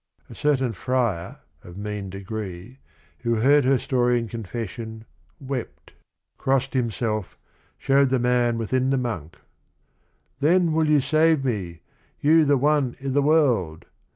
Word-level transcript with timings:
"a 0.31 0.33
certain 0.33 0.73
friar 0.73 1.41
of 1.63 1.77
mean 1.77 2.09
degree 2.09 2.79
Who 3.19 3.35
heard 3.35 3.65
her 3.65 3.77
story 3.77 4.17
in 4.17 4.27
confession, 4.27 5.05
wept, 5.39 5.91
4 5.91 5.91
50 5.91 5.93
THE 5.93 5.93
RING 5.93 5.97
AND 5.99 6.17
THE 6.17 6.23
BOOK 6.23 6.43
Crossed 6.43 6.73
himself, 6.73 7.37
showed 7.77 8.09
the 8.09 8.17
man 8.17 8.57
within 8.57 8.89
the 8.89 8.97
monk.' 8.97 9.37
Then 10.41 10.71
will 10.71 10.87
you 10.87 11.01
save 11.01 11.45
me, 11.45 11.81
you 12.19 12.45
the 12.45 12.57
one 12.57 12.95
i' 13.05 13.09
the 13.09 13.21
world 13.21 13.85